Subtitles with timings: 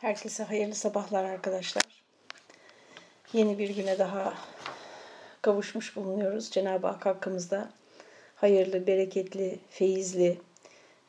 [0.00, 1.82] Herkese hayırlı sabahlar arkadaşlar.
[3.32, 4.34] Yeni bir güne daha
[5.42, 6.50] kavuşmuş bulunuyoruz.
[6.50, 7.70] Cenab-ı Hak hakkımızda
[8.36, 10.38] hayırlı, bereketli, feyizli,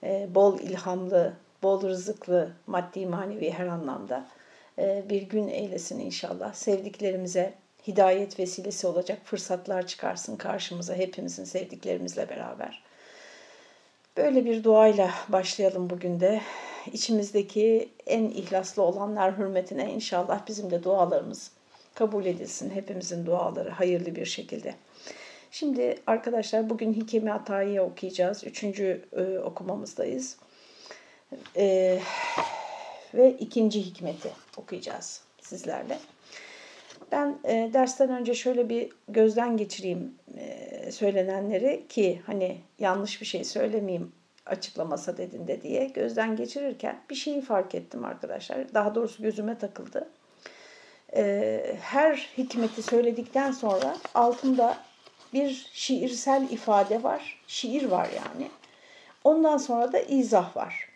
[0.03, 1.33] e, bol ilhamlı,
[1.63, 4.27] bol rızıklı, maddi manevi her anlamda
[4.79, 6.53] e, bir gün eylesin inşallah.
[6.53, 7.53] Sevdiklerimize
[7.87, 12.83] hidayet vesilesi olacak fırsatlar çıkarsın karşımıza hepimizin sevdiklerimizle beraber.
[14.17, 16.41] Böyle bir duayla başlayalım bugün de.
[16.93, 21.51] İçimizdeki en ihlaslı olanlar hürmetine inşallah bizim de dualarımız
[21.95, 22.69] kabul edilsin.
[22.69, 24.75] Hepimizin duaları hayırlı bir şekilde.
[25.51, 28.43] Şimdi arkadaşlar bugün Hikemi Atayi'ye okuyacağız.
[28.43, 30.37] Üçüncü e, okumamızdayız.
[31.57, 31.99] E,
[33.13, 35.99] ve ikinci hikmeti okuyacağız sizlerle.
[37.11, 43.43] Ben e, dersten önce şöyle bir gözden geçireyim e, söylenenleri ki hani yanlış bir şey
[43.43, 44.11] söylemeyeyim
[44.51, 48.73] açıklamasa dedin diye gözden geçirirken bir şeyi fark ettim arkadaşlar.
[48.73, 50.09] Daha doğrusu gözüme takıldı.
[51.15, 54.77] E, her hikmeti söyledikten sonra altında
[55.33, 57.41] bir şiirsel ifade var.
[57.47, 58.47] Şiir var yani.
[59.23, 60.89] Ondan sonra da izah var.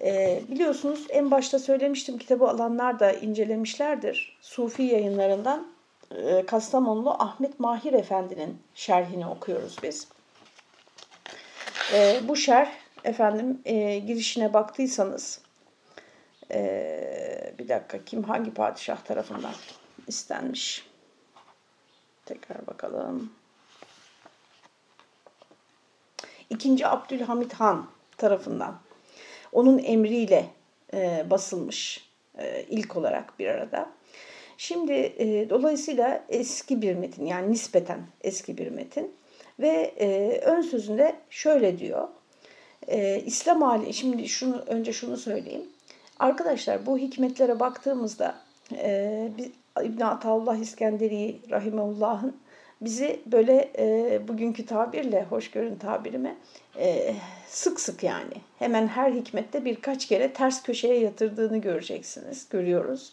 [0.00, 4.38] E, biliyorsunuz en başta söylemiştim kitabı alanlar da incelemişlerdir.
[4.40, 5.66] Sufi yayınlarından
[6.10, 10.08] e, Kastamonlu Ahmet Mahir Efendi'nin şerhini okuyoruz biz.
[11.94, 12.70] E, bu şerh
[13.04, 15.40] efendim e, girişine baktıysanız
[16.50, 19.54] e, bir dakika kim hangi padişah tarafından
[20.06, 20.86] istenmiş?
[22.26, 23.32] Tekrar bakalım.
[26.50, 28.80] İkinci Abdülhamit Han tarafından
[29.52, 30.46] onun emriyle
[30.94, 33.90] e, basılmış e, ilk olarak bir arada.
[34.58, 39.19] Şimdi e, dolayısıyla eski bir metin yani nispeten eski bir metin
[39.60, 42.08] ve e, ön sözünde şöyle diyor.
[42.88, 45.64] E, İslam hali şimdi şunu önce şunu söyleyeyim.
[46.18, 48.34] Arkadaşlar bu hikmetlere baktığımızda
[48.72, 49.30] e,
[49.82, 52.36] İbn Ataullah İskenderi Rahimeullah'ın
[52.80, 56.36] bizi böyle e, bugünkü tabirle, hoşgörün tabirime
[56.78, 57.14] e,
[57.48, 63.12] sık sık yani hemen her hikmette birkaç kere ters köşeye yatırdığını göreceksiniz, görüyoruz.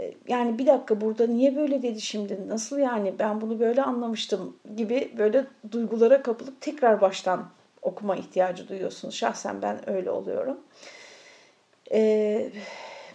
[0.00, 4.56] E, yani bir dakika burada niye böyle dedi şimdi, nasıl yani ben bunu böyle anlamıştım
[4.76, 7.48] gibi böyle duygulara kapılıp tekrar baştan
[7.82, 9.14] okuma ihtiyacı duyuyorsunuz.
[9.14, 10.60] Şahsen ben öyle oluyorum.
[11.92, 12.50] E,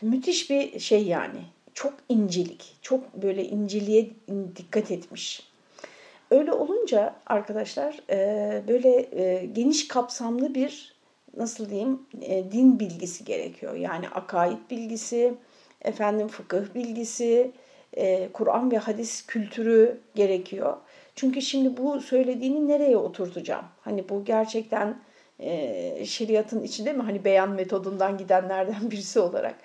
[0.01, 1.39] müthiş bir şey yani
[1.73, 4.09] çok incelik, çok böyle inceliğe
[4.55, 5.47] dikkat etmiş.
[6.31, 10.95] Öyle olunca arkadaşlar e, böyle e, geniş kapsamlı bir
[11.37, 13.75] nasıl diyeyim e, din bilgisi gerekiyor.
[13.75, 15.33] Yani akaid bilgisi,
[15.81, 17.51] efendim fıkıh bilgisi,
[18.33, 20.77] Kur'an ve hadis kültürü gerekiyor.
[21.15, 23.65] Çünkü şimdi bu söylediğini nereye oturtacağım?
[23.81, 24.97] Hani bu gerçekten
[26.05, 27.03] şeriatın içinde mi?
[27.03, 29.55] Hani beyan metodundan gidenlerden birisi olarak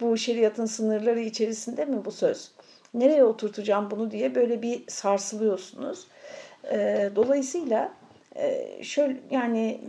[0.00, 2.52] bu şeriatın sınırları içerisinde mi bu söz?
[2.94, 6.06] Nereye oturtacağım bunu diye böyle bir sarsılıyorsunuz.
[6.72, 7.92] E, dolayısıyla
[8.36, 9.80] e, şöyle yani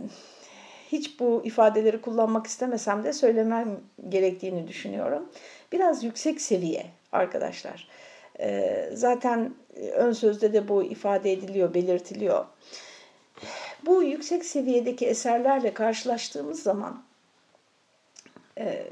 [0.92, 5.28] hiç bu ifadeleri kullanmak istemesem de söylemem gerektiğini düşünüyorum.
[5.74, 7.88] Biraz yüksek seviye arkadaşlar.
[8.40, 9.54] E, zaten
[9.92, 12.46] ön sözde de bu ifade ediliyor, belirtiliyor.
[13.86, 17.02] Bu yüksek seviyedeki eserlerle karşılaştığımız zaman
[18.58, 18.86] e,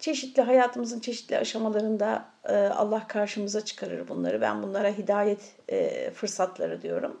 [0.00, 4.40] çeşitli hayatımızın çeşitli aşamalarında e, Allah karşımıza çıkarır bunları.
[4.40, 7.20] Ben bunlara hidayet e, fırsatları diyorum.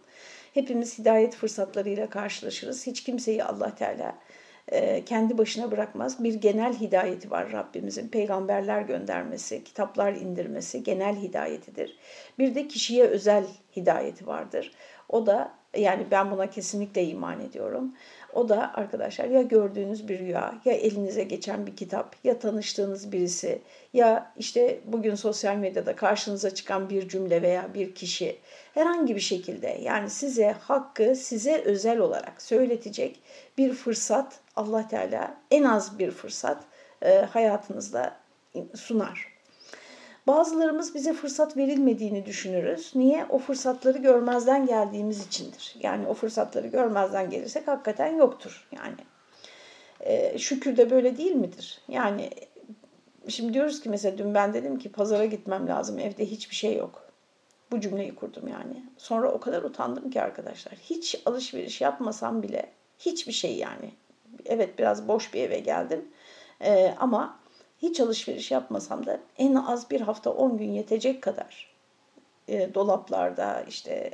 [0.54, 2.86] Hepimiz hidayet fırsatlarıyla karşılaşırız.
[2.86, 4.41] Hiç kimseyi Allah Teala e,
[5.06, 6.24] kendi başına bırakmaz.
[6.24, 8.08] Bir genel hidayeti var Rabbimizin.
[8.08, 11.98] Peygamberler göndermesi, kitaplar indirmesi genel hidayetidir.
[12.38, 13.44] Bir de kişiye özel
[13.76, 14.72] hidayeti vardır.
[15.08, 17.94] O da yani ben buna kesinlikle iman ediyorum.
[18.32, 23.62] O da arkadaşlar ya gördüğünüz bir rüya, ya elinize geçen bir kitap, ya tanıştığınız birisi,
[23.92, 28.38] ya işte bugün sosyal medyada karşınıza çıkan bir cümle veya bir kişi
[28.74, 33.20] herhangi bir şekilde yani size hakkı size özel olarak söyletecek
[33.58, 36.64] bir fırsat Allah Teala en az bir fırsat
[37.02, 38.16] e, hayatınızda
[38.74, 39.31] sunar.
[40.26, 42.92] Bazılarımız bize fırsat verilmediğini düşünürüz.
[42.94, 43.26] Niye?
[43.30, 45.76] O fırsatları görmezden geldiğimiz içindir.
[45.80, 48.68] Yani o fırsatları görmezden gelirsek hakikaten yoktur.
[48.72, 48.96] Yani
[50.00, 51.80] e, şükür de böyle değil midir?
[51.88, 52.30] Yani
[53.28, 57.12] şimdi diyoruz ki mesela dün ben dedim ki pazara gitmem lazım evde hiçbir şey yok.
[57.70, 58.84] Bu cümleyi kurdum yani.
[58.98, 60.74] Sonra o kadar utandım ki arkadaşlar.
[60.74, 63.90] Hiç alışveriş yapmasam bile hiçbir şey yani.
[64.46, 66.04] Evet biraz boş bir eve geldim.
[66.60, 67.38] Ee, ama
[67.82, 71.72] hiç alışveriş yapmasam da en az bir hafta 10 gün yetecek kadar
[72.48, 74.10] e, dolaplarda işte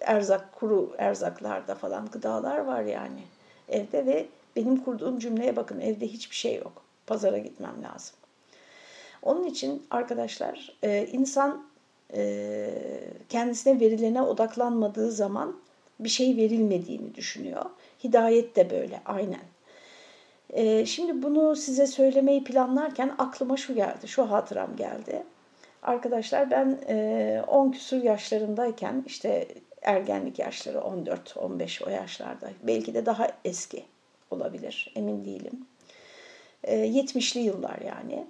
[0.00, 3.20] erzak kuru erzaklarda falan gıdalar var yani
[3.68, 4.26] evde ve
[4.56, 6.82] benim kurduğum cümleye bakın evde hiçbir şey yok.
[7.06, 8.16] Pazara gitmem lazım.
[9.22, 11.66] Onun için arkadaşlar e, insan
[12.14, 12.70] e,
[13.28, 15.56] kendisine verilene odaklanmadığı zaman
[16.00, 17.64] bir şey verilmediğini düşünüyor.
[18.04, 19.40] Hidayet de böyle aynen.
[20.50, 25.22] E, şimdi bunu size söylemeyi planlarken aklıma şu geldi, şu hatıram geldi.
[25.82, 26.78] Arkadaşlar ben
[27.46, 29.48] 10 küsur yaşlarındayken işte
[29.82, 33.84] ergenlik yaşları 14-15 o yaşlarda belki de daha eski
[34.30, 35.66] olabilir emin değilim.
[36.64, 38.26] 70'li yıllar yani.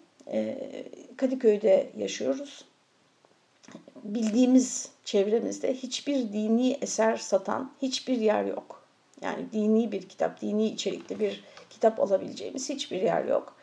[1.16, 2.64] Kadıköy'de yaşıyoruz.
[4.04, 8.84] Bildiğimiz çevremizde hiçbir dini eser satan hiçbir yer yok.
[9.22, 13.54] Yani dini bir kitap, dini içerikli bir kitap alabileceğimiz hiçbir yer yok.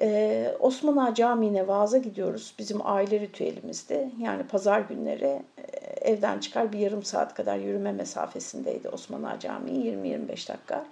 [0.00, 2.54] Ee, Osman Ağa Camii'ne vaaza gidiyoruz.
[2.58, 4.10] Bizim aile ritüelimizde.
[4.20, 5.62] Yani pazar günleri e,
[6.10, 10.86] evden çıkar bir yarım saat kadar yürüme mesafesindeydi Osman Ağa Camii 20-25 dakika.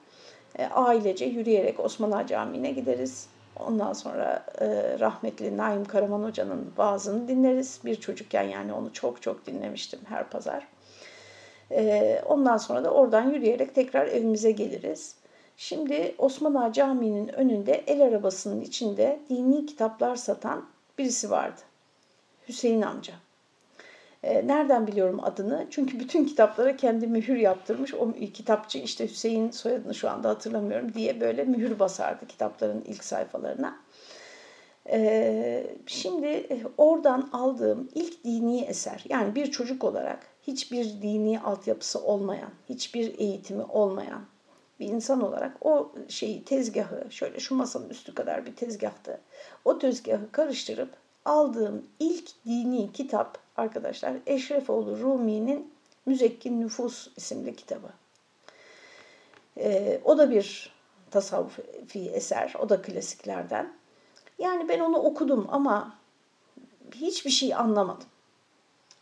[0.58, 3.28] E, ailece yürüyerek Osman Ağa Camii'ne gideriz.
[3.60, 4.66] Ondan sonra e,
[5.00, 7.80] rahmetli Naim Karaman Hoca'nın vaazını dinleriz.
[7.84, 10.68] Bir çocukken yani onu çok çok dinlemiştim her pazar.
[11.70, 15.21] E, ondan sonra da oradan yürüyerek tekrar evimize geliriz.
[15.62, 20.68] Şimdi Osman Ağa Camii'nin önünde el arabasının içinde dini kitaplar satan
[20.98, 21.60] birisi vardı.
[22.48, 23.12] Hüseyin amca.
[24.22, 25.66] E, nereden biliyorum adını?
[25.70, 27.94] Çünkü bütün kitaplara kendi mühür yaptırmış.
[27.94, 33.78] O kitapçı işte Hüseyin soyadını şu anda hatırlamıyorum diye böyle mühür basardı kitapların ilk sayfalarına.
[34.90, 42.04] E, şimdi e, oradan aldığım ilk dini eser yani bir çocuk olarak hiçbir dini altyapısı
[42.04, 44.31] olmayan, hiçbir eğitimi olmayan
[44.80, 49.20] bir insan olarak o şeyi tezgahı şöyle şu masanın üstü kadar bir tezgahtı.
[49.64, 50.90] O tezgahı karıştırıp
[51.24, 55.72] aldığım ilk dini kitap arkadaşlar Eşrefoğlu Rumi'nin
[56.06, 57.88] Müzekkin Nüfus isimli kitabı.
[59.56, 60.72] Ee, o da bir
[61.10, 63.72] tasavvufi eser, o da klasiklerden.
[64.38, 65.98] Yani ben onu okudum ama
[66.94, 68.08] hiçbir şey anlamadım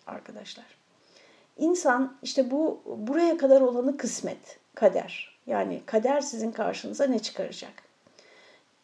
[0.06, 0.64] arkadaşlar.
[1.58, 5.38] İnsan işte bu buraya kadar olanı kısmet, kader.
[5.46, 7.72] Yani kader sizin karşınıza ne çıkaracak?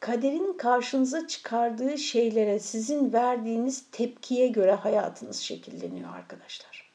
[0.00, 6.90] Kaderin karşınıza çıkardığı şeylere sizin verdiğiniz tepkiye göre hayatınız şekilleniyor arkadaşlar.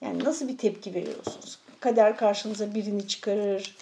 [0.00, 1.58] Yani nasıl bir tepki veriyorsunuz?
[1.80, 3.76] Kader karşınıza birini çıkarır,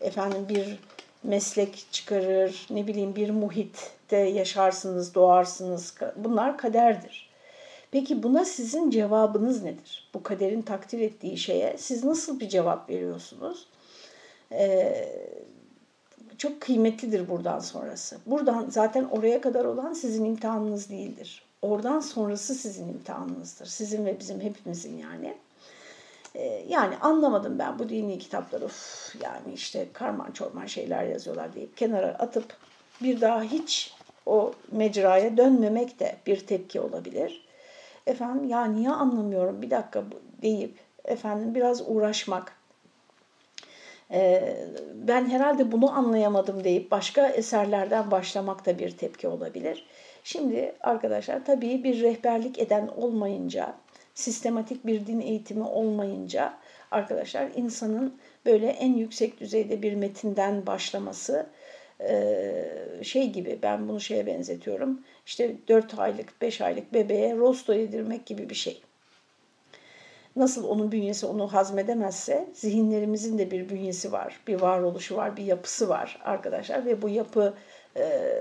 [0.00, 0.78] efendim bir
[1.22, 5.94] meslek çıkarır, ne bileyim bir muhitte yaşarsınız, doğarsınız.
[6.16, 7.31] Bunlar kaderdir.
[7.92, 10.10] Peki buna sizin cevabınız nedir?
[10.14, 13.66] Bu kaderin takdir ettiği şeye siz nasıl bir cevap veriyorsunuz?
[14.52, 15.08] Ee,
[16.38, 18.18] çok kıymetlidir buradan sonrası.
[18.26, 21.42] Buradan zaten oraya kadar olan sizin imtihanınız değildir.
[21.62, 23.66] Oradan sonrası sizin imtihanınızdır.
[23.66, 25.34] Sizin ve bizim hepimizin yani.
[26.34, 28.64] Ee, yani anlamadım ben bu dini kitapları.
[28.64, 32.56] Uf, yani işte karman çorman şeyler yazıyorlar deyip kenara atıp
[33.02, 33.94] bir daha hiç
[34.26, 37.51] o mecraya dönmemek de bir tepki olabilir.
[38.06, 40.04] Efendim ya niye anlamıyorum bir dakika
[40.42, 42.52] deyip efendim biraz uğraşmak,
[44.94, 49.86] ben herhalde bunu anlayamadım deyip başka eserlerden başlamak da bir tepki olabilir.
[50.24, 53.74] Şimdi arkadaşlar tabii bir rehberlik eden olmayınca,
[54.14, 56.54] sistematik bir din eğitimi olmayınca
[56.90, 58.14] arkadaşlar insanın
[58.46, 61.46] böyle en yüksek düzeyde bir metinden başlaması
[63.02, 65.00] şey gibi ben bunu şeye benzetiyorum.
[65.26, 68.82] İşte 4 aylık 5 aylık bebeğe rosto yedirmek gibi bir şey.
[70.36, 75.88] Nasıl onun bünyesi onu hazmedemezse zihinlerimizin de bir bünyesi var, bir varoluşu var, bir yapısı
[75.88, 77.54] var arkadaşlar ve bu yapı
[77.96, 78.32] e,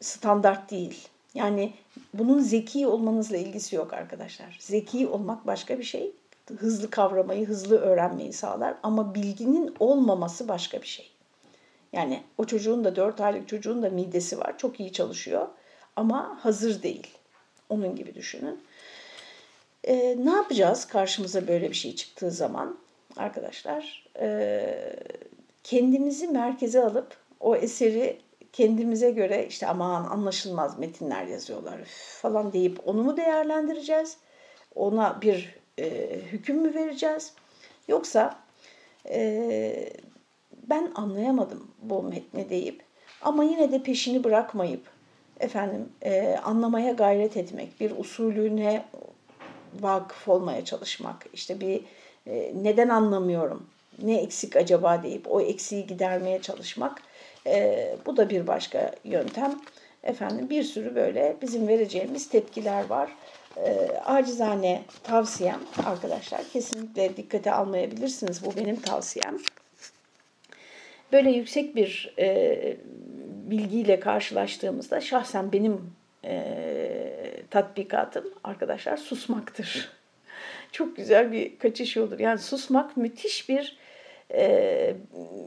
[0.00, 1.08] standart değil.
[1.34, 1.72] Yani
[2.14, 4.56] bunun zeki olmanızla ilgisi yok arkadaşlar.
[4.60, 6.12] Zeki olmak başka bir şey.
[6.58, 11.13] Hızlı kavramayı, hızlı öğrenmeyi sağlar ama bilginin olmaması başka bir şey.
[11.94, 14.58] Yani o çocuğun da 4 aylık çocuğun da midesi var.
[14.58, 15.48] Çok iyi çalışıyor
[15.96, 17.06] ama hazır değil.
[17.68, 18.60] Onun gibi düşünün.
[19.84, 22.78] E, ne yapacağız karşımıza böyle bir şey çıktığı zaman
[23.16, 24.06] arkadaşlar?
[24.20, 24.96] E,
[25.64, 28.20] kendimizi merkeze alıp o eseri
[28.52, 31.80] kendimize göre işte aman anlaşılmaz metinler yazıyorlar
[32.22, 34.16] falan deyip onu mu değerlendireceğiz?
[34.74, 37.32] Ona bir e, hüküm mü vereceğiz?
[37.88, 38.38] Yoksa
[39.08, 39.92] e,
[40.70, 42.82] ben anlayamadım bu metni deyip
[43.22, 44.94] ama yine de peşini bırakmayıp
[45.40, 48.84] efendim e, anlamaya gayret etmek, bir usulüne
[49.80, 51.26] vakıf olmaya çalışmak.
[51.32, 51.80] İşte bir
[52.26, 53.66] e, neden anlamıyorum,
[54.02, 57.02] ne eksik acaba deyip o eksiği gidermeye çalışmak.
[57.46, 59.60] E, bu da bir başka yöntem.
[60.02, 63.10] Efendim bir sürü böyle bizim vereceğimiz tepkiler var.
[63.56, 68.44] E, acizane tavsiyem arkadaşlar kesinlikle dikkate almayabilirsiniz.
[68.44, 69.38] Bu benim tavsiyem.
[71.12, 72.76] Böyle yüksek bir e,
[73.50, 75.92] bilgiyle karşılaştığımızda şahsen benim
[76.24, 79.92] e, tatbikatım arkadaşlar susmaktır.
[80.72, 82.18] Çok güzel bir kaçış yoldur.
[82.18, 83.78] Yani susmak müthiş bir
[84.32, 84.96] e,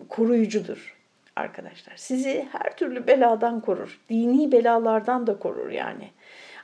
[0.10, 0.98] koruyucudur
[1.36, 1.94] arkadaşlar.
[1.96, 4.00] Sizi her türlü beladan korur.
[4.10, 6.10] Dini belalardan da korur yani.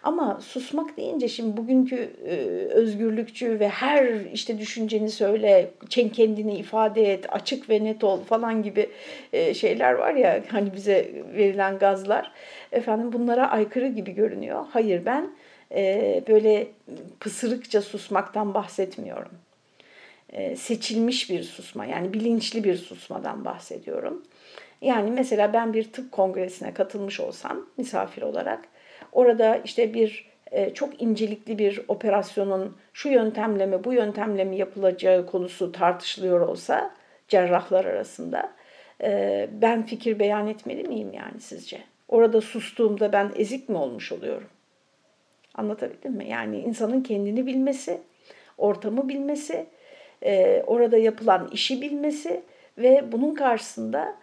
[0.03, 2.35] Ama susmak deyince şimdi bugünkü e,
[2.69, 8.89] özgürlükçü ve her işte düşünceni söyle, kendini ifade et, açık ve net ol falan gibi
[9.33, 12.31] e, şeyler var ya hani bize verilen gazlar.
[12.71, 14.65] Efendim bunlara aykırı gibi görünüyor.
[14.71, 15.29] Hayır ben
[15.71, 16.67] e, böyle
[17.19, 19.31] pısırıkça susmaktan bahsetmiyorum.
[20.29, 24.23] E, seçilmiş bir susma yani bilinçli bir susmadan bahsediyorum.
[24.81, 28.72] Yani mesela ben bir tıp kongresine katılmış olsam misafir olarak
[29.13, 35.25] orada işte bir e, çok incelikli bir operasyonun şu yöntemle mi bu yöntemle mi yapılacağı
[35.25, 36.91] konusu tartışılıyor olsa
[37.27, 38.51] cerrahlar arasında
[39.01, 41.81] e, ben fikir beyan etmeli miyim yani sizce?
[42.07, 44.47] Orada sustuğumda ben ezik mi olmuş oluyorum?
[45.55, 46.29] Anlatabildim mi?
[46.29, 48.01] Yani insanın kendini bilmesi,
[48.57, 49.65] ortamı bilmesi,
[50.23, 52.43] e, orada yapılan işi bilmesi
[52.77, 54.15] ve bunun karşısında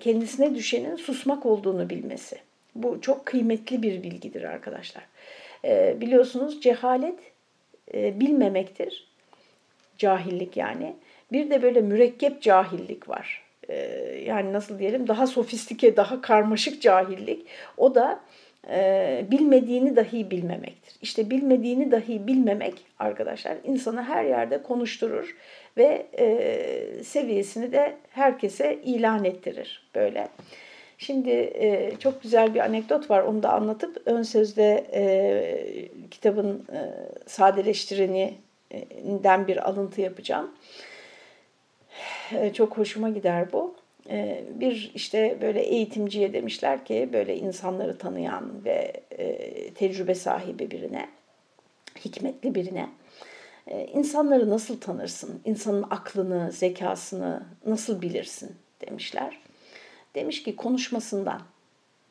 [0.00, 2.38] kendisine düşenin susmak olduğunu bilmesi.
[2.74, 5.02] Bu çok kıymetli bir bilgidir arkadaşlar.
[5.64, 7.18] E, biliyorsunuz cehalet
[7.94, 9.10] e, bilmemektir.
[9.98, 10.96] Cahillik yani.
[11.32, 13.42] Bir de böyle mürekkep cahillik var.
[13.68, 13.76] E,
[14.26, 17.46] yani nasıl diyelim daha sofistike, daha karmaşık cahillik.
[17.76, 18.20] O da
[18.68, 20.94] e, bilmediğini dahi bilmemektir.
[21.02, 25.36] İşte bilmediğini dahi bilmemek arkadaşlar insanı her yerde konuşturur
[25.76, 30.28] ve e, seviyesini de herkese ilan ettirir böyle.
[31.02, 36.92] Şimdi e, çok güzel bir anekdot var onu da anlatıp ön sözde e, kitabın e,
[37.26, 40.50] sadeleştireninden bir alıntı yapacağım.
[42.32, 43.74] E, çok hoşuma gider bu.
[44.54, 48.92] Bir işte böyle eğitimciye demişler ki böyle insanları tanıyan ve
[49.74, 51.08] tecrübe sahibi birine,
[52.04, 52.88] hikmetli birine
[53.92, 55.40] insanları nasıl tanırsın?
[55.44, 58.52] İnsanın aklını, zekasını nasıl bilirsin
[58.86, 59.49] demişler.
[60.14, 61.40] Demiş ki konuşmasından.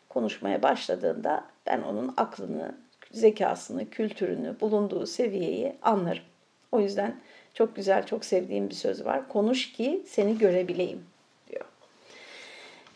[0.10, 2.76] Konuşmaya başladığında ben onun aklını,
[3.12, 6.24] zekasını, kültürünü, bulunduğu seviyeyi anlarım.
[6.72, 7.16] O yüzden
[7.54, 9.28] çok güzel, çok sevdiğim bir söz var.
[9.28, 11.06] Konuş ki seni görebileyim
[11.50, 11.66] diyor.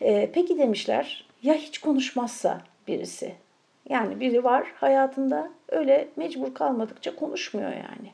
[0.02, 3.34] Ee, peki demişler ya hiç konuşmazsa birisi?
[3.88, 8.12] Yani biri var hayatında öyle mecbur kalmadıkça konuşmuyor yani.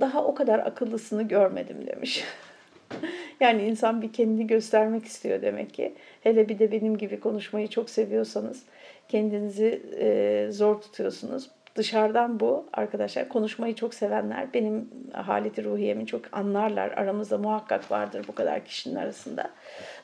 [0.00, 2.24] Daha o kadar akıllısını görmedim demiş.
[3.40, 5.94] yani insan bir kendini göstermek istiyor demek ki.
[6.20, 8.62] Hele bir de benim gibi konuşmayı çok seviyorsanız
[9.08, 11.50] kendinizi e, zor tutuyorsunuz.
[11.74, 16.90] Dışarıdan bu arkadaşlar konuşmayı çok sevenler benim haleti ruhiyemi çok anlarlar.
[16.90, 19.50] Aramızda muhakkak vardır bu kadar kişinin arasında.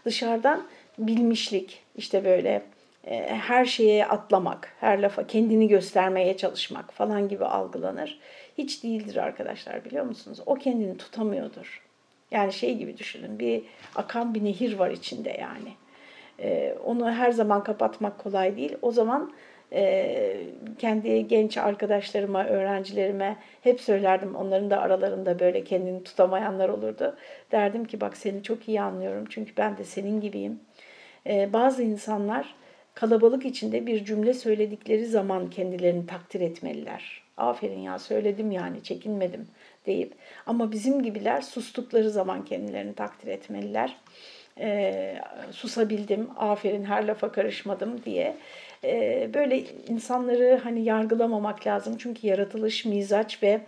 [0.04, 0.66] Dışarıdan
[0.99, 2.62] bilmişlik işte böyle
[3.04, 8.18] e, her şeye atlamak, her lafa kendini göstermeye çalışmak falan gibi algılanır.
[8.59, 10.40] Hiç değildir arkadaşlar biliyor musunuz?
[10.47, 11.88] O kendini tutamıyordur.
[12.30, 13.62] Yani şey gibi düşünün bir
[13.97, 15.73] akan bir nehir var içinde yani.
[16.40, 18.76] Ee, onu her zaman kapatmak kolay değil.
[18.82, 19.32] O zaman
[19.73, 20.40] e,
[20.78, 24.35] kendi genç arkadaşlarıma, öğrencilerime hep söylerdim.
[24.35, 27.16] Onların da aralarında böyle kendini tutamayanlar olurdu.
[27.52, 29.25] Derdim ki bak seni çok iyi anlıyorum.
[29.30, 30.61] Çünkü ben de senin gibiyim.
[31.26, 32.54] Ee, bazı insanlar
[32.94, 37.23] kalabalık içinde bir cümle söyledikleri zaman kendilerini takdir etmeliler.
[37.37, 39.47] Aferin ya söyledim yani çekinmedim
[39.88, 40.12] deyip
[40.47, 43.97] ama bizim gibiler sustukları zaman kendilerini takdir etmeliler.
[44.61, 45.14] E,
[45.50, 48.37] susabildim, aferin her lafa karışmadım diye.
[48.85, 53.61] E, böyle insanları hani yargılamamak lazım çünkü yaratılış, mizaç ve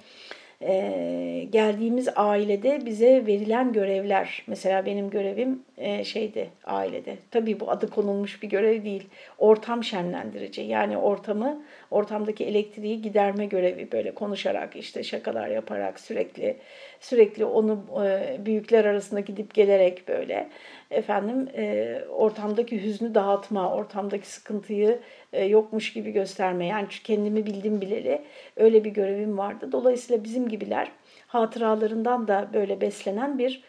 [0.62, 4.42] e, geldiğimiz ailede bize verilen görevler.
[4.46, 7.16] Mesela benim görevim e, şeydi ailede.
[7.30, 9.08] Tabii bu adı konulmuş bir görev değil.
[9.38, 10.62] Ortam şenlendirici.
[10.62, 13.92] Yani ortamı, ortamdaki elektriği giderme görevi.
[13.92, 16.56] Böyle konuşarak, işte şakalar yaparak sürekli
[17.00, 20.50] sürekli onu e, büyükler arasında gidip gelerek böyle
[20.90, 24.98] efendim e, ortamdaki hüznü dağıtma, ortamdaki sıkıntıyı
[25.32, 26.66] e, yokmuş gibi gösterme.
[26.66, 28.22] Yani kendimi bildim bileli
[28.56, 29.72] öyle bir görevim vardı.
[29.72, 30.92] Dolayısıyla bizim gibiler
[31.26, 33.62] hatıralarından da böyle beslenen bir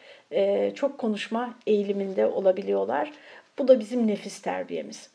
[0.75, 3.11] çok konuşma eğiliminde olabiliyorlar.
[3.59, 5.09] Bu da bizim nefis terbiyemiz.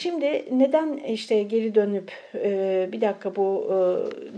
[0.00, 3.76] Şimdi neden işte geri dönüp e, bir dakika bu e,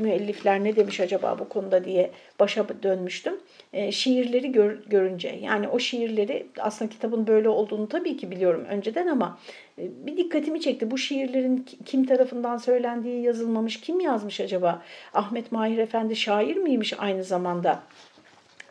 [0.02, 3.34] müellifler ne demiş acaba bu konuda diye başa dönmüştüm.
[3.72, 9.06] E, şiirleri gör, görünce yani o şiirleri aslında kitabın böyle olduğunu tabii ki biliyorum önceden
[9.06, 9.38] ama
[9.78, 10.90] bir dikkatimi çekti.
[10.90, 13.80] Bu şiirlerin kim tarafından söylendiği yazılmamış.
[13.80, 14.82] Kim yazmış acaba?
[15.14, 17.82] Ahmet Mahir Efendi şair miymiş aynı zamanda?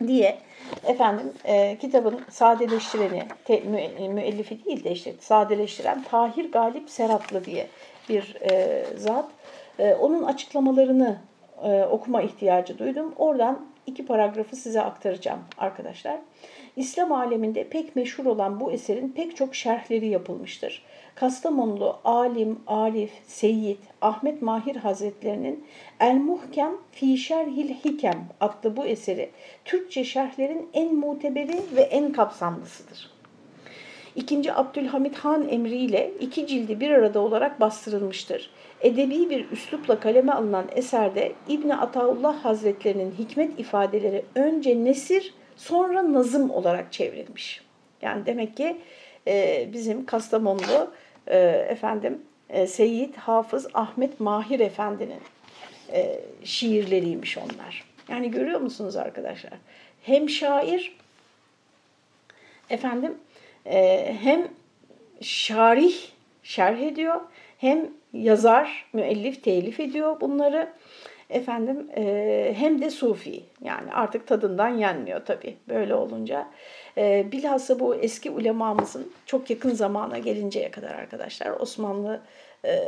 [0.06, 0.38] Diye
[0.84, 7.66] efendim e, kitabın sadeleştireni, te, mü, müellifi değil de işte sadeleştiren Tahir Galip Seratlı diye
[8.08, 9.30] bir e, zat.
[9.78, 11.18] E, onun açıklamalarını
[11.64, 13.14] e, okuma ihtiyacı duydum.
[13.18, 16.18] Oradan iki paragrafı size aktaracağım arkadaşlar.
[16.80, 20.82] İslam aleminde pek meşhur olan bu eserin pek çok şerhleri yapılmıştır.
[21.14, 25.64] Kastamonlu alim, arif, seyyid Ahmet Mahir Hazretlerinin
[26.00, 29.30] El Muhkem Fi Şerhil Hikem adlı bu eseri
[29.64, 33.10] Türkçe şerhlerin en muteberi ve en kapsamlısıdır.
[34.16, 38.50] İkinci Abdülhamit Han emriyle iki cildi bir arada olarak bastırılmıştır.
[38.80, 46.50] Edebi bir üslupla kaleme alınan eserde İbni Ataullah Hazretlerinin hikmet ifadeleri önce nesir sonra nazım
[46.50, 47.60] olarak çevrilmiş.
[48.02, 48.76] Yani demek ki
[49.26, 50.92] e, bizim Kastamonlu
[51.26, 51.38] e,
[51.68, 55.20] efendim e, Seyyid Hafız Ahmet Mahir Efendi'nin
[55.92, 57.84] e, şiirleriymiş onlar.
[58.08, 59.52] Yani görüyor musunuz arkadaşlar?
[60.02, 60.96] Hem şair
[62.70, 63.14] efendim
[63.66, 64.48] e, hem
[65.20, 65.94] şarih
[66.42, 67.20] şerh ediyor
[67.58, 70.72] hem yazar, müellif, telif ediyor bunları.
[71.30, 76.48] Efendim e, hem de sufi yani artık tadından yenmiyor tabii böyle olunca.
[76.98, 82.20] E, bilhassa bu eski ulemamızın çok yakın zamana gelinceye kadar arkadaşlar Osmanlı
[82.64, 82.78] e,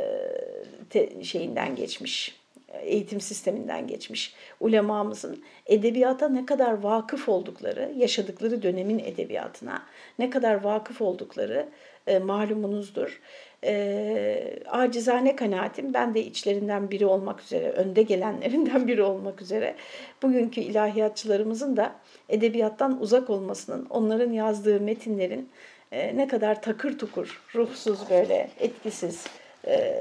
[0.89, 2.42] te, şeyinden geçmiş,
[2.81, 9.83] eğitim sisteminden geçmiş ulemamızın edebiyata ne kadar vakıf oldukları, yaşadıkları dönemin edebiyatına
[10.19, 11.69] ne kadar vakıf oldukları
[12.07, 13.21] e, malumunuzdur.
[13.63, 19.75] E, acizane kanaatim, ben de içlerinden biri olmak üzere, önde gelenlerinden biri olmak üzere,
[20.23, 21.95] bugünkü ilahiyatçılarımızın da
[22.29, 25.49] edebiyattan uzak olmasının, onların yazdığı metinlerin
[25.91, 29.27] e, ne kadar takır tukur, ruhsuz böyle, etkisiz,
[29.67, 29.95] e,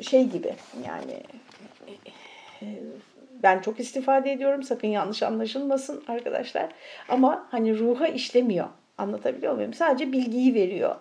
[0.00, 0.54] şey gibi
[0.86, 1.22] yani
[3.42, 4.62] ben çok istifade ediyorum.
[4.62, 6.68] Sakın yanlış anlaşılmasın arkadaşlar.
[7.08, 8.68] Ama hani ruha işlemiyor.
[8.98, 9.74] Anlatabiliyor muyum?
[9.74, 10.96] Sadece bilgiyi veriyor.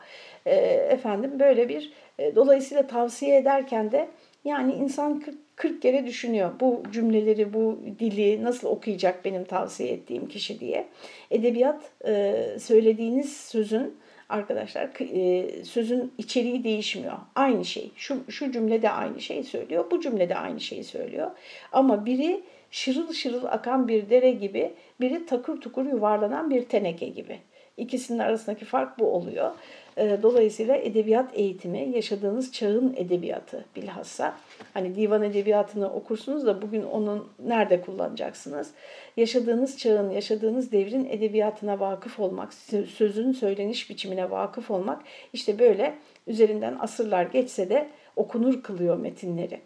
[0.46, 0.56] E,
[0.90, 4.08] efendim böyle bir e, dolayısıyla tavsiye ederken de
[4.46, 6.52] yani insan 40, 40 kere düşünüyor.
[6.60, 10.88] Bu cümleleri, bu dili nasıl okuyacak benim tavsiye ettiğim kişi diye.
[11.32, 13.98] Edebiyat e, söylediğiniz sözün
[14.30, 17.18] arkadaşlar e, sözün içeriği değişmiyor.
[17.36, 17.92] Aynı şey.
[17.96, 21.32] Şu, şu cümlede aynı şeyi söylüyor, bu cümlede aynı şeyi söylüyor.
[21.72, 27.40] Ama biri şırıl şırıl akan bir dere gibi, biri takır tukur yuvarlanan bir teneke gibi.
[27.78, 29.52] İkisinin arasındaki fark bu oluyor.
[29.98, 34.38] Ee, dolayısıyla edebiyat eğitimi yaşadığınız çağın edebiyatı bilhassa.
[34.74, 38.72] Hani divan edebiyatını okursunuz da bugün onu nerede kullanacaksınız?
[39.18, 42.54] Yaşadığınız çağın, yaşadığınız devrin edebiyatına vakıf olmak,
[42.98, 45.02] sözün söyleniş biçimine vakıf olmak
[45.34, 45.96] işte böyle
[46.28, 49.60] üzerinden asırlar geçse de okunur kılıyor metinleri.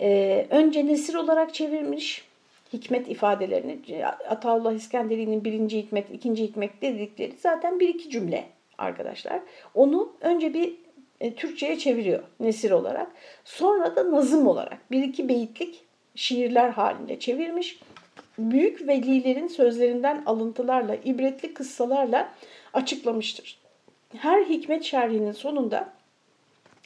[0.00, 2.24] Ee, önce nesir olarak çevirmiş,
[2.74, 8.44] hikmet ifadelerini Ataullah İskenderi'nin birinci hikmet, ikinci hikmet dedikleri zaten bir iki cümle
[8.78, 9.40] arkadaşlar.
[9.74, 10.74] Onu önce bir
[11.20, 13.12] e, Türkçe'ye çeviriyor nesir olarak.
[13.44, 15.84] Sonra da nazım olarak bir iki beyitlik
[16.14, 17.80] şiirler halinde çevirmiş.
[18.38, 22.32] Büyük velilerin sözlerinden alıntılarla, ibretli kıssalarla
[22.72, 23.58] açıklamıştır.
[24.16, 25.88] Her hikmet şerhinin sonunda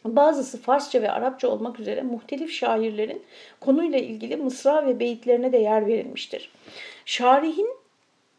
[0.04, 3.22] Bazısı Farsça ve Arapça olmak üzere muhtelif şairlerin
[3.61, 6.50] konuyla ilgili mısra ve beyitlerine de yer verilmiştir.
[7.04, 7.78] Şarihin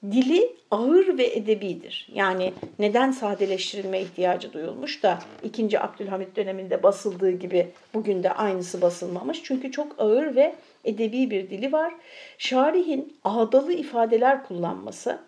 [0.03, 2.09] dili ağır ve edebidir.
[2.13, 5.79] Yani neden sadeleştirilme ihtiyacı duyulmuş da 2.
[5.79, 9.43] Abdülhamit döneminde basıldığı gibi bugün de aynısı basılmamış.
[9.43, 11.93] Çünkü çok ağır ve edebi bir dili var.
[12.37, 15.19] Şarihin ağdalı ifadeler kullanması,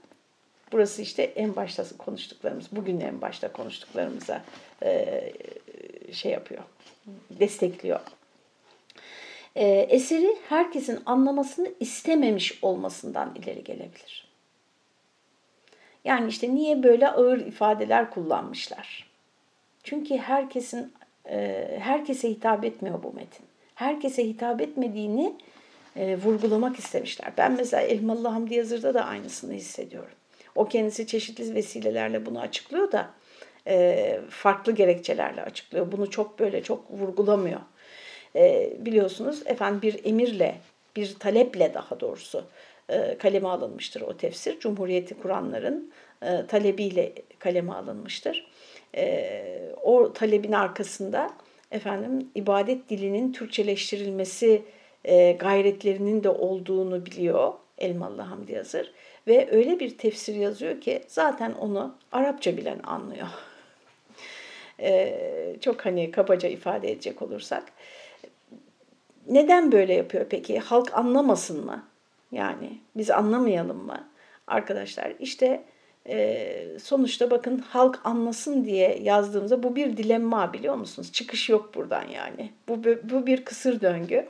[0.71, 4.41] burası işte en başta konuştuklarımız, bugün en başta konuştuklarımıza
[6.13, 6.63] şey yapıyor,
[7.29, 7.99] destekliyor.
[9.55, 14.31] E, eseri herkesin anlamasını istememiş olmasından ileri gelebilir.
[16.05, 19.11] Yani işte niye böyle ağır ifadeler kullanmışlar?
[19.83, 20.93] Çünkü herkesin
[21.29, 23.45] e, herkese hitap etmiyor bu metin.
[23.75, 25.33] Herkese hitap etmediğini
[25.95, 27.33] e, vurgulamak istemişler.
[27.37, 30.15] Ben mesela Elmalı Hamdi Yazır'da da aynısını hissediyorum.
[30.55, 33.09] O kendisi çeşitli vesilelerle bunu açıklıyor da
[33.67, 35.91] e, farklı gerekçelerle açıklıyor.
[35.91, 37.59] Bunu çok böyle çok vurgulamıyor.
[38.35, 40.55] E, biliyorsunuz efendim bir emirle,
[40.95, 42.43] bir taleple daha doğrusu
[42.89, 44.59] e, kaleme alınmıştır o tefsir.
[44.59, 48.47] Cumhuriyeti kuranların e, talebiyle kaleme alınmıştır.
[48.95, 51.29] E, o talebin arkasında
[51.71, 54.61] efendim ibadet dilinin Türkçeleştirilmesi
[55.05, 58.91] e, gayretlerinin de olduğunu biliyor Elmalı Hamdi Yazır.
[59.27, 63.27] Ve öyle bir tefsir yazıyor ki zaten onu Arapça bilen anlıyor.
[65.61, 67.63] Çok hani kabaca ifade edecek olursak.
[69.27, 70.59] Neden böyle yapıyor peki?
[70.59, 71.83] Halk anlamasın mı?
[72.31, 74.07] Yani biz anlamayalım mı?
[74.47, 75.63] Arkadaşlar işte
[76.83, 81.11] sonuçta bakın halk anlasın diye yazdığımızda bu bir dilemma biliyor musunuz?
[81.11, 82.51] Çıkış yok buradan yani.
[82.67, 84.27] Bu, bu bir kısır döngü.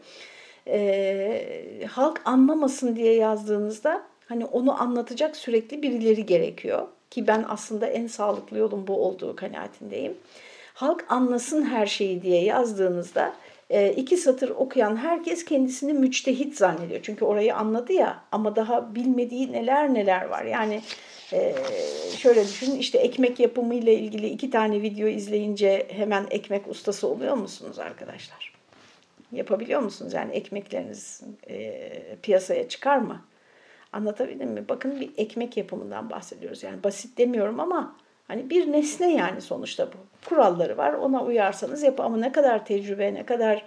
[0.68, 6.88] E, halk anlamasın diye yazdığınızda hani onu anlatacak sürekli birileri gerekiyor.
[7.12, 10.18] Ki ben aslında en sağlıklı yolun bu olduğu kanaatindeyim.
[10.74, 13.34] Halk anlasın her şeyi diye yazdığınızda
[13.70, 17.00] e, iki satır okuyan herkes kendisini müçtehit zannediyor.
[17.04, 20.46] Çünkü orayı anladı ya ama daha bilmediği neler neler var.
[20.46, 20.82] Yani
[21.34, 21.56] e,
[22.18, 27.38] şöyle düşünün işte ekmek yapımı ile ilgili iki tane video izleyince hemen ekmek ustası oluyor
[27.38, 28.54] musunuz arkadaşlar?
[29.32, 30.14] Yapabiliyor musunuz?
[30.14, 33.22] Yani ekmekleriniz e, piyasaya çıkar mı?
[33.94, 34.64] Anlatabildim mi?
[34.70, 36.64] Bakın bir ekmek yapımından bahsediyoruz.
[36.64, 37.96] Yani basit demiyorum ama
[38.28, 39.98] hani bir nesne yani sonuçta bu.
[40.30, 40.94] Kuralları var.
[40.94, 43.64] Ona uyarsanız yap ama ne kadar tecrübe, ne kadar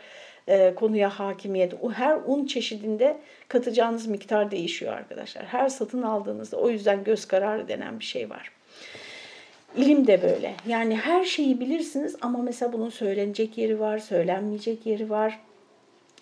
[0.49, 1.75] e, konuya hakimiyet.
[1.83, 3.17] O her un çeşidinde
[3.49, 5.45] katacağınız miktar değişiyor arkadaşlar.
[5.45, 8.51] Her satın aldığınızda o yüzden göz kararı denen bir şey var.
[9.77, 10.55] İlim de böyle.
[10.67, 15.41] Yani her şeyi bilirsiniz ama mesela bunun söylenecek yeri var, söylenmeyecek yeri var.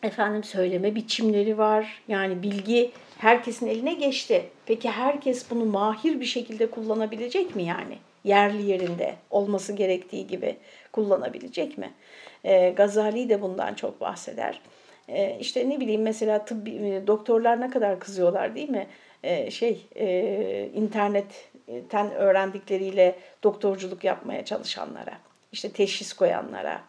[0.02, 2.02] Efendim söyleme biçimleri var.
[2.08, 2.90] Yani bilgi
[3.22, 4.44] herkesin eline geçti.
[4.66, 7.98] Peki herkes bunu mahir bir şekilde kullanabilecek mi yani?
[8.24, 10.56] Yerli yerinde olması gerektiği gibi
[10.92, 11.90] kullanabilecek mi?
[12.44, 14.60] E, Gazali de bundan çok bahseder.
[15.08, 18.86] E, işte ne bileyim mesela tıbbi, e, doktorlar ne kadar kızıyorlar değil mi?
[19.22, 25.18] E, şey e, internetten öğrendikleriyle doktorculuk yapmaya çalışanlara,
[25.52, 26.80] işte teşhis koyanlara,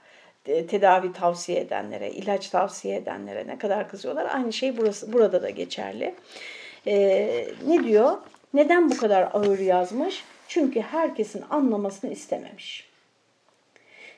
[0.43, 4.35] tedavi tavsiye edenlere, ilaç tavsiye edenlere ne kadar kızıyorlar.
[4.35, 6.15] Aynı şey burası burada da geçerli.
[6.87, 8.17] Ee, ne diyor?
[8.53, 10.23] Neden bu kadar ağır yazmış?
[10.47, 12.89] Çünkü herkesin anlamasını istememiş.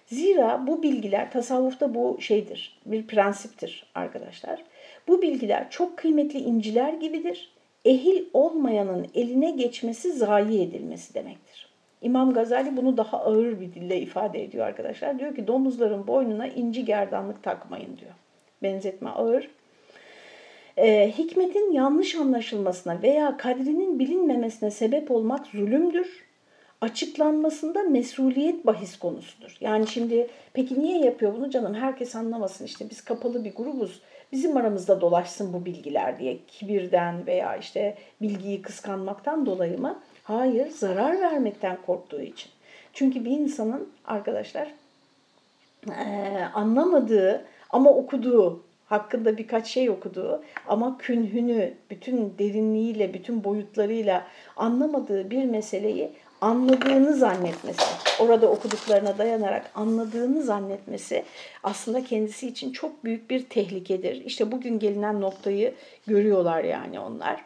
[0.06, 4.64] Zira bu bilgiler tasavvufta bu şeydir, bir prensiptir arkadaşlar.
[5.08, 7.52] Bu bilgiler çok kıymetli inciler gibidir.
[7.86, 11.45] Ehil olmayanın eline geçmesi zayi edilmesi demektir.
[12.06, 15.20] İmam Gazali bunu daha ağır bir dille ifade ediyor arkadaşlar.
[15.20, 18.12] Diyor ki domuzların boynuna inci gerdanlık takmayın diyor.
[18.64, 19.50] Benzetme ağır.
[20.78, 26.25] Ee, hikmetin yanlış anlaşılmasına veya kadrinin bilinmemesine sebep olmak zulümdür.
[26.82, 29.58] Açıklanmasında mesuliyet bahis konusudur.
[29.60, 31.74] Yani şimdi peki niye yapıyor bunu canım?
[31.74, 34.02] Herkes anlamasın işte biz kapalı bir grubuz.
[34.32, 40.00] Bizim aramızda dolaşsın bu bilgiler diye kibirden veya işte bilgiyi kıskanmaktan dolayı mı?
[40.24, 42.52] Hayır, zarar vermekten korktuğu için.
[42.94, 44.68] Çünkü bir insanın arkadaşlar
[45.90, 55.30] e, anlamadığı ama okuduğu, hakkında birkaç şey okuduğu ama künhünü, bütün derinliğiyle, bütün boyutlarıyla anlamadığı
[55.30, 57.84] bir meseleyi anladığını zannetmesi,
[58.20, 61.24] orada okuduklarına dayanarak anladığını zannetmesi
[61.64, 64.26] aslında kendisi için çok büyük bir tehlikedir.
[64.26, 65.74] İşte bugün gelinen noktayı
[66.08, 67.46] görüyorlar yani onlar.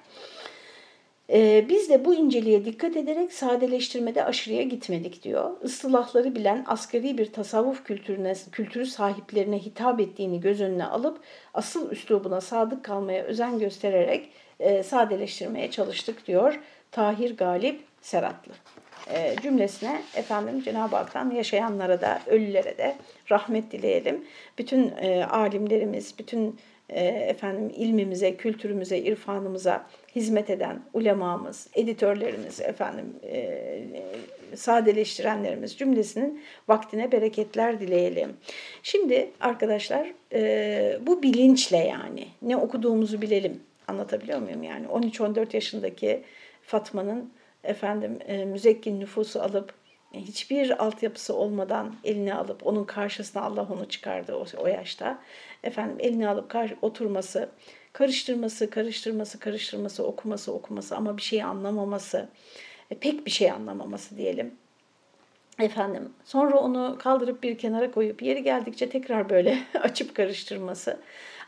[1.31, 5.51] Ee, biz de bu inceliğe dikkat ederek sadeleştirmede aşırıya gitmedik diyor.
[5.63, 11.19] Istılahları bilen asgari bir tasavvuf kültürüne, kültürü sahiplerine hitap ettiğini göz önüne alıp
[11.53, 16.59] asıl üslubuna sadık kalmaya özen göstererek e, sadeleştirmeye çalıştık diyor
[16.91, 18.53] Tahir Galip Seratlı.
[19.13, 22.95] E, cümlesine efendim Cenab-ı Hak'tan yaşayanlara da ölülere de
[23.31, 24.25] rahmet dileyelim.
[24.57, 33.79] Bütün e, alimlerimiz, bütün e, efendim ilmimize, kültürümüze, irfanımıza hizmet eden ulemamız, editörlerimiz, efendim e,
[34.55, 38.33] sadeleştirenlerimiz cümlesinin vaktine bereketler dileyelim.
[38.83, 43.59] Şimdi arkadaşlar e, bu bilinçle yani ne okuduğumuzu bilelim.
[43.87, 44.85] Anlatabiliyor muyum yani?
[44.87, 46.23] 13-14 yaşındaki
[46.61, 47.31] Fatma'nın
[47.63, 49.73] efendim e, müzekkin nüfusu alıp
[50.13, 55.19] hiçbir altyapısı olmadan eline alıp onun karşısına Allah onu çıkardı o, o yaşta.
[55.63, 57.49] Efendim eline alıp kar, oturması,
[57.93, 62.29] karıştırması, karıştırması, karıştırması, okuması, okuması ama bir şey anlamaması,
[62.91, 64.53] e, pek bir şey anlamaması diyelim.
[65.59, 70.99] Efendim sonra onu kaldırıp bir kenara koyup yeri geldikçe tekrar böyle açıp karıştırması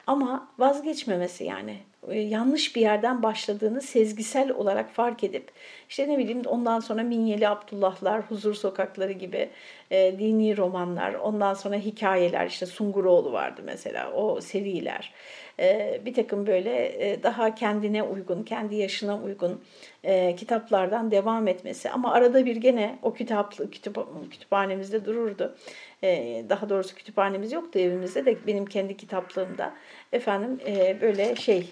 [0.08, 5.52] ama vazgeçmemesi yani e, yanlış bir yerden başladığını sezgisel olarak fark edip
[5.90, 9.50] işte ne bileyim ondan sonra Minyeli Abdullahlar, Huzur Sokakları gibi
[9.92, 15.14] e, dini romanlar, ondan sonra hikayeler işte Sunguroğlu vardı mesela o seriler.
[15.62, 19.62] E, bir takım böyle e, daha kendine uygun, kendi yaşına uygun
[20.04, 21.90] e, kitaplardan devam etmesi.
[21.90, 23.98] Ama arada bir gene o kitap, kütüp,
[24.32, 25.56] kütüphanemizde dururdu.
[26.04, 29.74] E, daha doğrusu kütüphanemiz yoktu evimizde de benim kendi kitaplığımda.
[30.12, 30.60] Efendim
[31.02, 31.70] böyle şey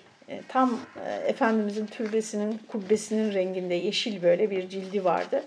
[0.48, 0.80] tam
[1.26, 5.44] Efendimizin türbesinin kubbesinin renginde yeşil böyle bir cildi vardı.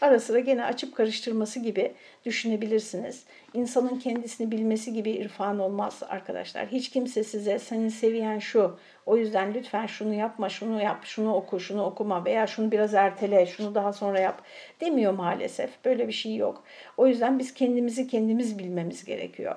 [0.00, 1.92] Ara sıra gene açıp karıştırması gibi
[2.24, 3.24] düşünebilirsiniz.
[3.54, 6.66] İnsanın kendisini bilmesi gibi irfan olmaz arkadaşlar.
[6.66, 11.60] Hiç kimse size senin seviyen şu, O yüzden lütfen şunu yapma, şunu yap, şunu oku,
[11.60, 14.42] şunu okuma veya şunu biraz ertele, şunu daha sonra yap
[14.80, 15.70] demiyor maalesef.
[15.84, 16.64] Böyle bir şey yok.
[16.96, 19.56] O yüzden biz kendimizi kendimiz bilmemiz gerekiyor.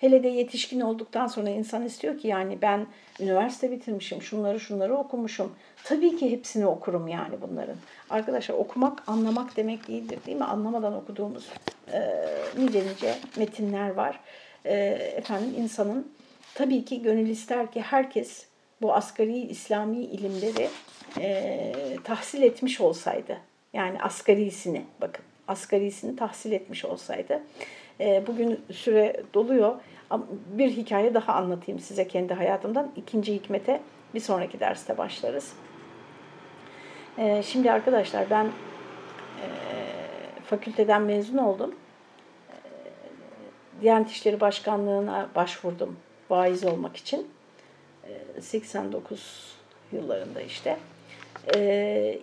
[0.00, 2.86] Hele de yetişkin olduktan sonra insan istiyor ki yani ben
[3.20, 5.52] üniversite bitirmişim, şunları şunları okumuşum.
[5.84, 7.76] Tabii ki hepsini okurum yani bunların.
[8.10, 10.44] Arkadaşlar okumak anlamak demek değildir değil mi?
[10.44, 11.48] Anlamadan okuduğumuz
[11.92, 12.00] e,
[12.58, 14.20] nice nice metinler var.
[14.64, 14.74] E,
[15.16, 16.12] efendim insanın
[16.54, 18.46] tabii ki gönül ister ki herkes
[18.82, 20.68] bu asgari İslami ilimleri
[21.18, 21.72] e,
[22.04, 23.36] tahsil etmiş olsaydı.
[23.72, 27.42] Yani asgarisini bakın asgarisini tahsil etmiş olsaydı.
[28.00, 29.74] E, bugün süre doluyor.
[30.52, 32.92] Bir hikaye daha anlatayım size kendi hayatımdan.
[32.96, 33.80] İkinci hikmete
[34.14, 35.52] bir sonraki derste başlarız.
[37.18, 39.46] E, şimdi arkadaşlar ben e,
[40.44, 41.74] fakülteden mezun oldum.
[42.48, 42.56] E,
[43.82, 45.96] Diyanet İşleri Başkanlığı'na başvurdum
[46.30, 47.28] vaiz olmak için.
[48.40, 49.56] 89
[49.92, 50.78] yıllarında işte.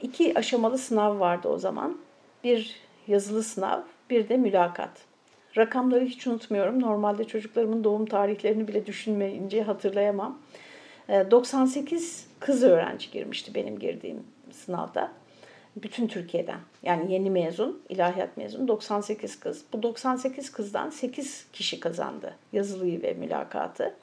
[0.01, 1.97] iki aşamalı sınav vardı o zaman.
[2.43, 2.75] Bir
[3.07, 5.06] yazılı sınav, bir de mülakat.
[5.57, 6.81] Rakamları hiç unutmuyorum.
[6.81, 10.39] Normalde çocuklarımın doğum tarihlerini bile düşünmeyince hatırlayamam.
[11.09, 15.11] 98 kız öğrenci girmişti benim girdiğim sınavda.
[15.75, 16.59] Bütün Türkiye'den.
[16.83, 19.65] Yani yeni mezun, ilahiyat mezun 98 kız.
[19.73, 23.95] Bu 98 kızdan 8 kişi kazandı yazılıyı ve mülakatı.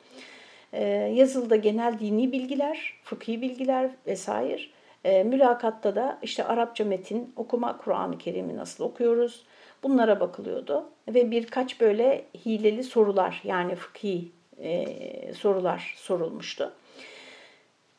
[0.72, 4.62] Ee, yazılıda genel dini bilgiler, fıkhi bilgiler vesaire.
[5.04, 9.44] E, mülakatta da işte Arapça metin okuma, Kur'an-ı Kerim'i nasıl okuyoruz
[9.84, 10.84] bunlara bakılıyordu.
[11.08, 14.84] Ve birkaç böyle hileli sorular yani fıkhi e,
[15.34, 16.72] sorular sorulmuştu.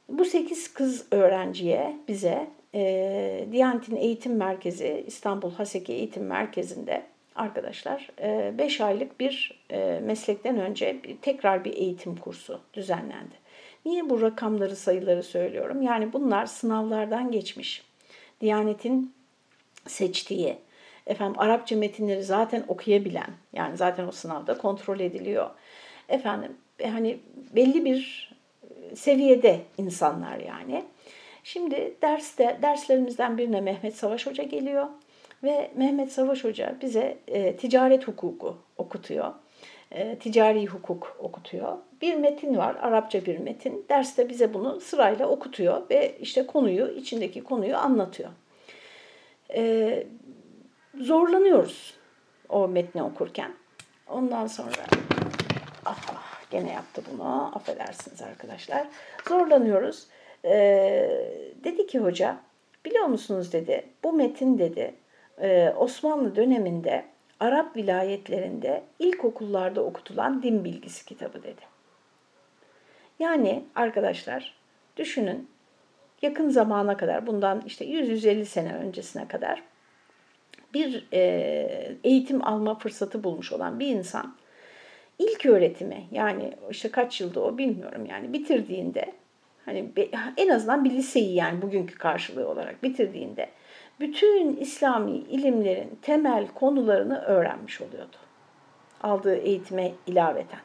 [0.10, 7.04] Bu sekiz kız öğrenciye bize e, Diyanet'in eğitim merkezi İstanbul Haseki Eğitim Merkezi'nde
[7.36, 8.10] arkadaşlar
[8.58, 13.36] 5 e, aylık bir e, meslekten önce tekrar bir eğitim kursu düzenlendi.
[13.86, 15.82] Niye bu rakamları sayıları söylüyorum?
[15.82, 17.84] Yani bunlar sınavlardan geçmiş.
[18.42, 19.14] Diyanet'in
[19.88, 20.58] seçtiği,
[21.08, 25.50] efendim Arapça metinleri zaten okuyabilen, yani zaten o sınavda kontrol ediliyor.
[26.10, 27.20] Efendim e, hani
[27.56, 28.32] belli bir
[28.96, 30.84] seviyede insanlar yani.
[31.44, 34.88] Şimdi derste derslerimizden birine Mehmet Savaş Hoca geliyor
[35.44, 39.34] ve Mehmet Savaş Hoca bize e, ticaret hukuku okutuyor.
[39.92, 41.78] E, ticari hukuk okutuyor.
[42.02, 43.86] Bir metin var, Arapça bir metin.
[43.90, 48.30] Derste bize bunu sırayla okutuyor ve işte konuyu, içindeki konuyu anlatıyor.
[49.54, 50.04] E,
[51.02, 51.94] zorlanıyoruz
[52.50, 53.52] o metni okurken.
[54.08, 54.86] Ondan sonra
[55.86, 57.52] ah, ah gene yaptı bunu.
[57.56, 58.88] Affedersiniz arkadaşlar.
[59.30, 60.08] Zorlanıyoruz.
[60.46, 61.10] Ee,
[61.64, 62.38] dedi ki hoca
[62.86, 64.96] biliyor musunuz dedi bu metin dedi
[65.42, 67.06] e, Osmanlı döneminde
[67.40, 71.62] Arap vilayetlerinde ilkokullarda okutulan din bilgisi kitabı dedi.
[73.20, 74.54] Yani arkadaşlar
[74.98, 75.50] düşünün
[76.22, 79.64] yakın zamana kadar bundan işte 100-150 sene öncesine kadar
[80.76, 84.36] bir e, eğitim alma fırsatı bulmuş olan bir insan
[85.20, 89.14] ilk öğretimi yani işte kaç yılda o bilmiyorum yani bitirdiğinde
[89.66, 89.92] hani
[90.38, 93.50] en azından bir liseyi yani bugünkü karşılığı olarak bitirdiğinde
[94.00, 98.18] bütün İslami ilimlerin temel konularını öğrenmiş oluyordu.
[99.04, 100.65] Aldığı eğitime ilaveten.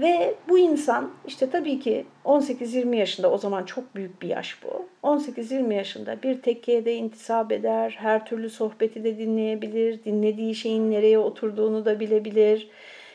[0.00, 4.88] Ve bu insan işte tabii ki 18-20 yaşında o zaman çok büyük bir yaş bu.
[5.08, 11.18] 18-20 yaşında bir tekkeye de intisap eder, her türlü sohbeti de dinleyebilir, dinlediği şeyin nereye
[11.18, 12.70] oturduğunu da bilebilir,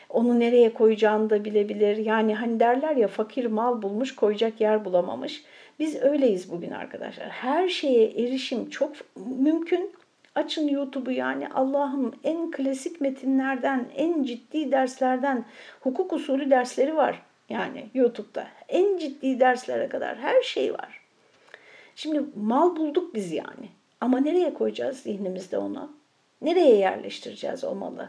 [0.08, 1.96] onu nereye koyacağını da bilebilir.
[1.96, 5.44] Yani hani derler ya fakir mal bulmuş koyacak yer bulamamış.
[5.78, 7.28] Biz öyleyiz bugün arkadaşlar.
[7.28, 8.92] Her şeye erişim çok
[9.38, 9.95] mümkün.
[10.36, 15.44] Açın YouTube'u yani Allah'ım en klasik metinlerden, en ciddi derslerden,
[15.80, 17.22] hukuk usulü dersleri var.
[17.48, 21.00] Yani YouTube'da en ciddi derslere kadar her şey var.
[21.96, 23.68] Şimdi mal bulduk biz yani.
[24.00, 25.92] Ama nereye koyacağız zihnimizde onu?
[26.42, 28.08] Nereye yerleştireceğiz o malı?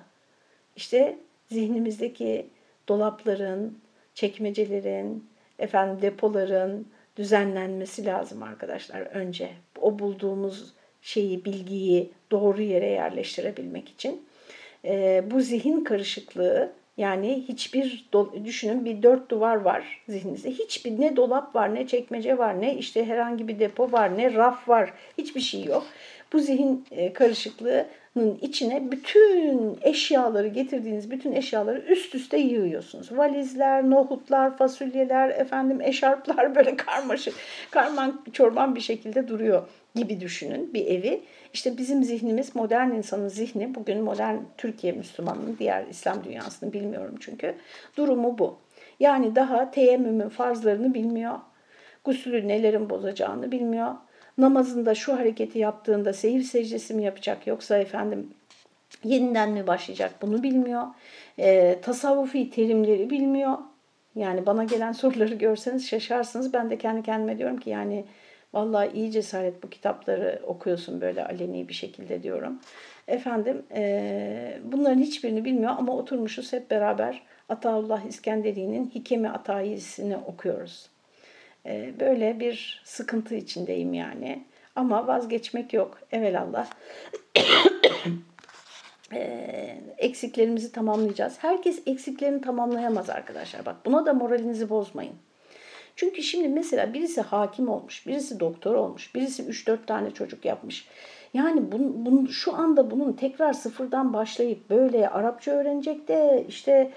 [0.76, 1.18] İşte
[1.52, 2.48] zihnimizdeki
[2.88, 3.80] dolapların,
[4.14, 6.88] çekmecelerin, efendim depoların
[7.18, 9.50] düzenlenmesi lazım arkadaşlar önce.
[9.82, 10.74] O bulduğumuz
[11.08, 14.26] şeyi, bilgiyi doğru yere yerleştirebilmek için.
[14.86, 18.10] E, bu zihin karışıklığı yani hiçbir
[18.46, 20.52] düşünün bir dört duvar var zihninizde.
[20.52, 24.70] Hiçbir ne dolap var, ne çekmece var, ne işte herhangi bir depo var, ne raf
[24.70, 24.94] var.
[25.18, 25.86] Hiçbir şey yok.
[26.34, 33.18] Bu zihin e, karışıklığının içine bütün eşyaları getirdiğiniz bütün eşyaları üst üste yığıyorsunuz.
[33.18, 37.34] Valizler, nohutlar, fasulyeler, efendim eşarplar böyle karmaşık,
[37.72, 39.68] karman çorman bir şekilde duruyor
[39.98, 41.22] gibi düşünün bir evi.
[41.54, 47.56] İşte bizim zihnimiz, modern insanın zihni, bugün modern Türkiye Müslümanının, diğer İslam dünyasını bilmiyorum çünkü,
[47.98, 48.58] durumu bu.
[49.00, 51.36] Yani daha teyemmümün farzlarını bilmiyor.
[52.04, 53.96] Gusülü nelerin bozacağını bilmiyor.
[54.38, 58.30] Namazında şu hareketi yaptığında seyir secdesi mi yapacak yoksa efendim
[59.04, 60.84] yeniden mi başlayacak bunu bilmiyor.
[61.40, 63.58] E, tasavvufi terimleri bilmiyor.
[64.16, 66.54] Yani bana gelen soruları görseniz şaşarsınız.
[66.54, 68.06] Ben de kendi kendime diyorum ki yani
[68.54, 72.60] vallahi iyi cesaret bu kitapları okuyorsun böyle aleni bir şekilde diyorum.
[73.08, 80.90] Efendim e, bunların hiçbirini bilmiyor ama oturmuşuz hep beraber Ataullah İskenderi'nin Hikemi Atayisini okuyoruz.
[81.66, 84.44] E, böyle bir sıkıntı içindeyim yani.
[84.76, 86.00] Ama vazgeçmek yok.
[86.12, 86.68] Evelallah.
[89.14, 91.38] e, eksiklerimizi tamamlayacağız.
[91.40, 93.66] Herkes eksiklerini tamamlayamaz arkadaşlar.
[93.66, 95.16] Bak buna da moralinizi bozmayın.
[95.98, 100.88] Çünkü şimdi mesela birisi hakim olmuş, birisi doktor olmuş, birisi 3-4 tane çocuk yapmış.
[101.34, 106.92] Yani bun, bun, şu anda bunun tekrar sıfırdan başlayıp böyle Arapça öğrenecek de işte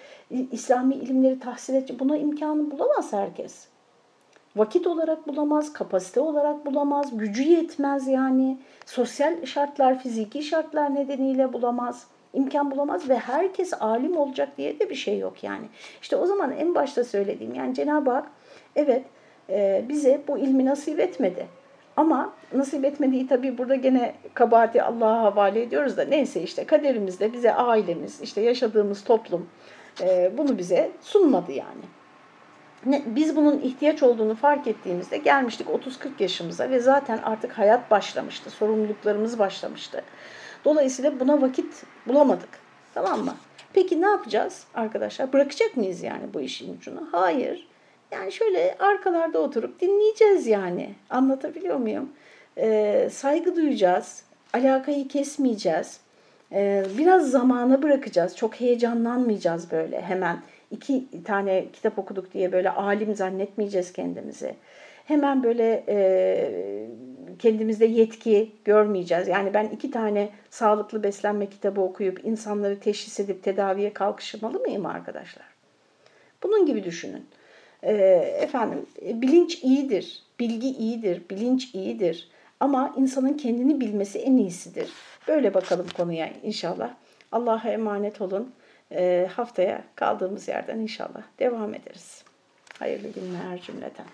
[0.52, 3.66] İslami ilimleri tahsil edecek buna imkanı bulamaz herkes.
[4.56, 8.58] Vakit olarak bulamaz, kapasite olarak bulamaz, gücü yetmez yani.
[8.86, 14.94] Sosyal şartlar, fiziki şartlar nedeniyle bulamaz, imkan bulamaz ve herkes alim olacak diye de bir
[14.94, 15.66] şey yok yani.
[16.02, 18.30] İşte o zaman en başta söylediğim yani Cenab-ı Hak
[18.76, 19.02] evet
[19.50, 21.46] e, bize bu ilmi nasip etmedi.
[21.96, 27.54] Ama nasip etmediği tabii burada gene kabahati Allah'a havale ediyoruz da neyse işte kaderimizde bize
[27.54, 29.48] ailemiz, işte yaşadığımız toplum
[30.02, 31.84] e, bunu bize sunmadı yani.
[32.86, 38.50] Ne, biz bunun ihtiyaç olduğunu fark ettiğimizde gelmiştik 30-40 yaşımıza ve zaten artık hayat başlamıştı,
[38.50, 40.02] sorumluluklarımız başlamıştı.
[40.64, 42.48] Dolayısıyla buna vakit bulamadık.
[42.94, 43.34] Tamam mı?
[43.72, 45.32] Peki ne yapacağız arkadaşlar?
[45.32, 47.08] Bırakacak mıyız yani bu işin ucunu?
[47.12, 47.69] Hayır.
[48.10, 50.94] Yani şöyle arkalarda oturup dinleyeceğiz yani.
[51.10, 52.12] Anlatabiliyor muyum?
[52.58, 54.22] Ee, saygı duyacağız.
[54.54, 56.00] Alakayı kesmeyeceğiz.
[56.52, 58.36] Ee, biraz zamana bırakacağız.
[58.36, 60.42] Çok heyecanlanmayacağız böyle hemen.
[60.70, 64.54] iki tane kitap okuduk diye böyle alim zannetmeyeceğiz kendimizi.
[65.04, 66.90] Hemen böyle e,
[67.38, 69.28] kendimizde yetki görmeyeceğiz.
[69.28, 75.46] Yani ben iki tane sağlıklı beslenme kitabı okuyup insanları teşhis edip tedaviye kalkışmalı mıyım arkadaşlar?
[76.42, 77.26] Bunun gibi düşünün.
[77.82, 77.92] E,
[78.40, 82.28] efendim bilinç iyidir, bilgi iyidir, bilinç iyidir.
[82.60, 84.90] Ama insanın kendini bilmesi en iyisidir.
[85.28, 86.94] Böyle bakalım konuya inşallah.
[87.32, 88.52] Allah'a emanet olun.
[88.92, 92.24] E, haftaya kaldığımız yerden inşallah devam ederiz.
[92.78, 94.06] Hayırlı günler cümleten.